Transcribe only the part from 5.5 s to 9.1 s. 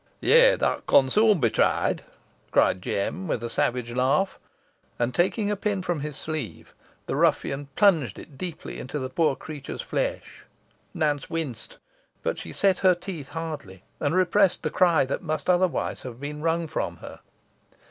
a pin from his sleeve, the ruffian plunged it deeply into